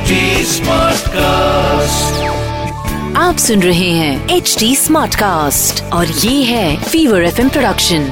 [0.00, 1.16] HD Smartcast.
[3.16, 8.02] आप सुन रहे हैं एच डी स्मार्ट कास्ट और ये है फीवर एफ़ प्रोडक्शन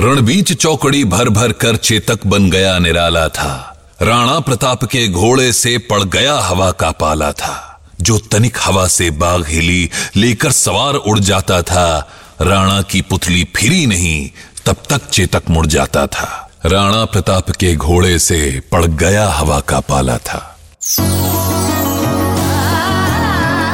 [0.00, 5.78] रणबीच चौकड़ी भर भर कर चेतक बन गया निराला था। राणा प्रताप के घोड़े से
[5.78, 11.18] पड़ गया हवा का पाला था। जो तनिक हवा से बाघ हिली लेकर सवार उड़
[11.18, 14.30] जाता था। राणा की पुतली फिरी नहीं
[14.66, 18.38] तब तक चेतक मुड़ जाता था। राणा प्रताप के घोड़े से
[18.72, 20.38] पड़ गया हवा का पाला था।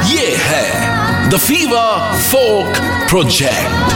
[0.07, 3.93] ये है the fever folk project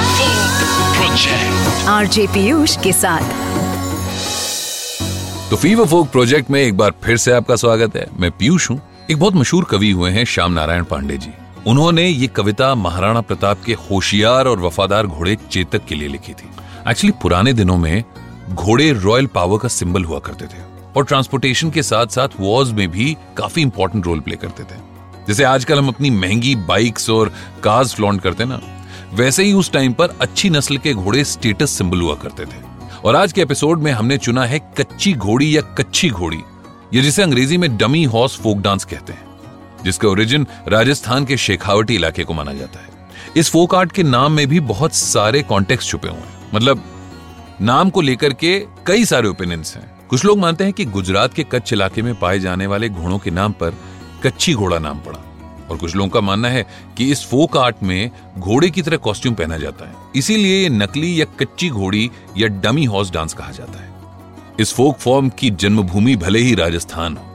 [0.95, 3.21] project RJ Piyush के साथ।
[5.49, 8.81] तो फीवर फोक प्रोजेक्ट में एक बार फिर से आपका स्वागत है। मैं पीयूष हूँ।
[9.11, 11.33] एक बहुत मशहूर कवि हुए हैं श्याम नारायण पांडे जी।
[11.67, 16.49] उन्होंने ये कविता महाराणा प्रताप के होशियार और वफादार घोड़े चेतक के लिए लिखी थी।
[16.89, 18.03] एक्चुअली पुराने दिनों में
[18.49, 20.61] घोड़े रॉयल पावर का सिंबल हुआ करते थे
[20.95, 24.77] और ट्रांसपोर्टेशन के साथ साथ वॉर्स में भी काफ़ी इंपॉर्टेंट रोल प्ले करते थे।
[25.27, 27.31] जैसे आजकल हम अपनी महँगी बाइक्स और
[27.63, 28.59] कार्स फ्लॉन्ट करते ना,
[29.13, 32.63] वैसे ही उस टाइम पर अच्छी नस्ल के घोड़े स्टेटस सिंबल हुआ करते थे।
[33.05, 36.41] और आज के एपिसोड में हमने चुना है कच्ची घोड़ी या कच्ची घोड़ी,
[36.93, 39.27] ये जिसे अंग्रेज़ी में डमी हॉर्स फोक डांस कहते हैं,
[39.83, 42.93] जिसका ओरिजिन राजस्थान के शेखावटी इलाके को माना जाता है।
[43.37, 46.83] इस फोक आर्ट के नाम में भी बहुत सारे कॉन्टेक्स्ट छुपे हुए हैं। मतलब
[47.61, 51.43] नाम को लेकर के कई सारे ओपिनियंस हैं। कुछ लोग मानते हैं कि गुजरात के
[51.43, 53.77] कच्छ इलाके में पाए जाने वाले घोड़ों के नाम पर
[54.23, 55.19] कच्ची घोड़ा नाम पड़ा।
[55.71, 56.65] और कुछ लोगों का मानना है
[56.97, 61.19] कि इस फोक आर्ट में घोड़े की तरह कॉस्ट्यूम पहना जाता है। इसीलिए ये नकली
[61.21, 63.93] या कच्ची घोड़ी या डमी हॉर्स डांस कहा जाता है।
[64.59, 67.25] इस फोक फॉर्म की जन्मभूमि भले ही राजस्थान हो,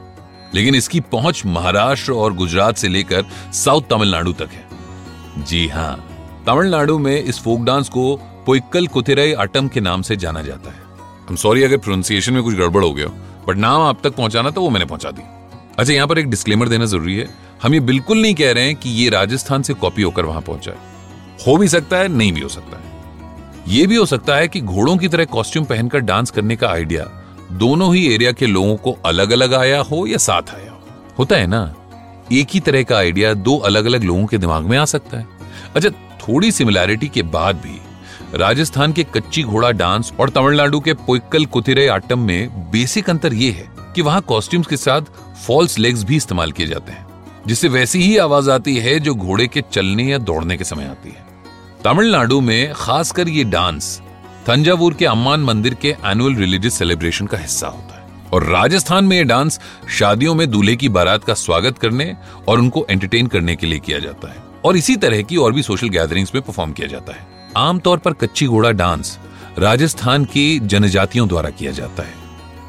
[0.55, 5.95] लेकिन इसकी पहुँच महाराष्ट्र और गुजरात से लेकर साउथ तमिलनाडु तक है। जी हाँ
[6.47, 10.79] तमिलनाडु में इस फोक डांस को पोइक्कल कुतिरई अटम के नाम से जाना जाता है।
[11.29, 13.07] हम सॉरी अगर प्रोनाउंसिएशन में कुछ गड़बड़ हो गया
[13.47, 15.21] बट नाम आप तक पहुंचाना था वो मैंने पहुँचा दी।
[15.79, 17.27] अच्छा यहाँ पर एक डिस्क्लेमर देना ज़रूरी है।
[17.63, 20.71] हम ये बिल्कुल नहीं कह रहे हैं कि ये राजस्थान से कॉपी होकर वहाँ पहुँचा
[20.71, 20.89] है।
[21.47, 22.89] हो भी सकता है, नहीं भी हो सकता है।
[23.67, 27.03] ये भी हो सकता है कि घोड़ों की तरह कॉस्ट्यूम पहनकर डांस करने का आइडिया
[27.51, 30.79] दोनों ही एरिया के लोगों को अलग अलग आया हो या साथ आया हो।
[31.19, 31.61] होता है ना?
[32.31, 35.27] एक ही तरह का आइडिया दो अलग अलग लोगों के दिमाग में आ सकता है।
[35.75, 35.89] अच्छा
[36.21, 37.79] थोड़ी सिमिलैरिटी के बाद भी
[38.35, 43.53] राजस्थान के कच्ची घोड़ा डांस और तमिलनाडु के पोइक्कल कुतिरे आटम में बेसिक अंतर यह
[43.53, 45.01] है कि वहाँ कॉस्ट्यूम्स के साथ
[45.47, 47.07] फॉल्स लेग्स भी इस्तेमाल किए जाते हैं,
[47.47, 51.09] जिससे वैसी ही आवाज़ आती है जो घोड़े के चलने या दौड़ने के समय आती
[51.09, 51.25] है।
[51.83, 54.01] तमिलनाडु में खासकर ये डांस
[54.49, 59.17] थंजावुर के अम्मान मंदिर के एनुअल रिलीजियस सेलिब्रेशन का हिस्सा होता है। और राजस्थान में
[59.17, 59.59] ये डांस
[59.89, 62.15] शादियों में दूल्हे की बारात का स्वागत करने
[62.47, 65.63] और उनको एंटरटेन करने के लिए किया जाता है। और इसी तरह की और भी
[65.63, 69.17] सोशल गैदरिंग्स में परफॉर्म किया जाता है। आमतौर पर कच्ची घोड़ा डांस
[69.59, 72.13] राजस्थान की जनजातियों द्वारा किया जाता है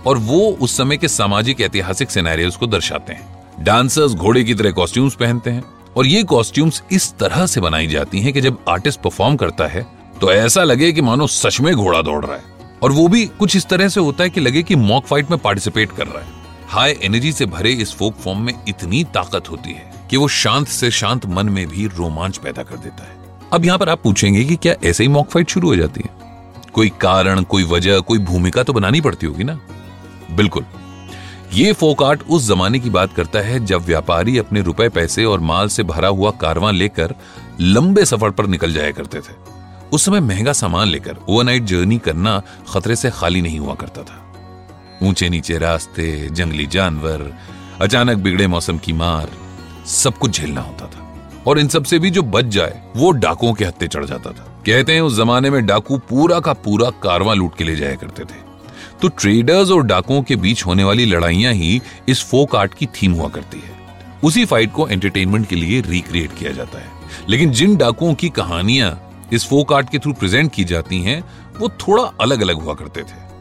[0.07, 4.71] और वो उस समय के सामाजिक ऐतिहासिक सिनेरियोस को दर्शाते हैं। डांसर्स घोड़े की तरह
[4.71, 5.65] कॉस्ट्यूम्स पहनते हैं
[5.97, 9.87] और ये कॉस्ट्यूम्स इस तरह से बनाई जाती हैं कि जब आर्टिस्ट परफॉर्म करता है
[10.21, 12.51] तो ऐसा लगे कि मानो सच में घोड़ा दौड़ रहा है।
[12.83, 15.39] और वो भी कुछ इस तरह से होता है कि लगे कि मॉक फाइट में
[15.39, 16.31] पार्टिसिपेट कर रहा है।
[16.69, 20.69] हाई एनर्जी से भरे इस फोक फॉर्म में इतनी ताकत होती है कि वो शांत
[20.69, 23.22] से शांत मन में भी रोमांच पैदा कर देता है।
[23.53, 26.11] अब यहाँ पर आप पूछेंगे कि क्या ऐसे ही मॉक फाइट शुरू हो जाती है?
[26.73, 29.61] कोई कारण, कोई वजह, कोई भूमिका तो बनानी पड़ती होगी ना?
[30.31, 30.65] बिल्कुल।
[31.53, 35.41] ये फोक आर्ट उस जमाने की बात करता है जब व्यापारी अपने रुपए, पैसे और
[35.41, 37.15] माल से भरा हुआ कारवां लेकर
[37.61, 39.35] लंबे सफ़र पर निकल जाया करते थे।
[39.93, 42.43] उस समय महँगा सामान लेकर ओवरनाइट जर्नी करना
[42.73, 44.33] खतरे से खाली नहीं हुआ करता था।
[45.03, 47.35] ऊँचे नीचे रास्ते, जंगली जानवर,
[47.81, 49.29] अचानक बिगड़े मौसम की मार,
[49.87, 51.02] सब कुछ झेलना होता था।
[51.47, 54.93] और इन सबसे भी जो बच जाए, वो डाकुओं के हत्ते चढ़ जाता था। कहते
[54.93, 58.53] हैं, उस जमाने में डाकू पूरा का पूरा कारवां लूट के ले जाया करते थे।
[59.03, 63.13] तो ट्रेडर्स और डाकुओं के बीच होने वाली लड़ाइयाँ ही इस फोक आर्ट की थीम
[63.13, 63.73] हुआ करती है।
[64.25, 66.89] उसी फाइट को एंटरटेनमेंट के लिए रिक्रिएट किया जाता है।
[67.29, 71.25] लेकिन जिन डाकुओं की कहानियाँ इस फोक आर्ट के थ्रू प्रेजेंट की जाती हैं,
[71.59, 73.33] वो थोड़ा अलग अलग हुआ करते थे।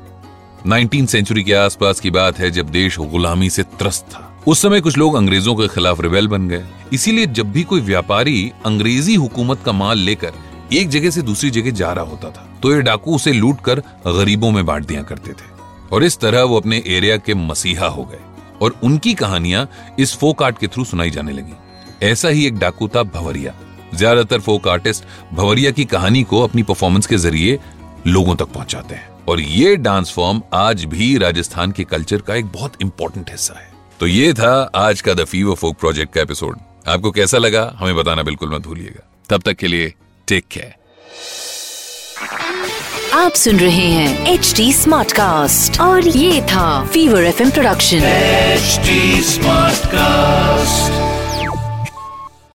[0.65, 4.81] नाइनटीन सेंचुरी के आसपास की बात है, जब देश गुलामी से त्रस्त था। उस समय
[4.81, 9.59] कुछ लोग अंग्रेज़ों के खिलाफ रिबेल बन गए। इसीलिए जब भी कोई व्यापारी अंग्रेज़ी हुकूमत
[9.65, 10.33] का माल लेकर
[10.73, 13.79] एक जगह से दूसरी जगह जा रहा होता था तो ये डाकू उसे लूट कर
[14.07, 15.49] गरीबों में बांट दिया करते थे।
[15.91, 18.19] और इस तरह वो अपने एरिया के मसीहा हो गए
[18.61, 19.67] और उनकी कहानियाँ
[19.99, 21.53] इस फोक आर्ट के थ्रू सुनाई जाने लगी।
[22.03, 23.53] ऐसा ही एक डाकू था भवरिया।
[23.93, 25.03] ज़्यादातर फोक आर्टिस्ट
[25.33, 27.59] भवरिया की कहानी को अपनी परफॉर्मेंस के ज़रिए
[28.07, 32.45] लोगों तक पहुंचाते हैं। और ये डांस फॉर्म आज भी राजस्थान के कल्चर का एक
[32.47, 33.69] बहुत इंपॉर्टेंट हिस्सा है।
[34.01, 36.57] तो ये था आज का द फीवर फोक प्रोजेक्ट का एपिसोड
[36.87, 39.93] आपको कैसा लगा हमें बताना बिल्कुल मत भूलिएगा। तब तक के लिए
[40.27, 40.73] टेक केयर
[43.13, 48.79] आप सुन रहे हैं एच डी स्मार्ट कास्ट और ये था fever F production H
[49.25, 51.10] smart Smartcast.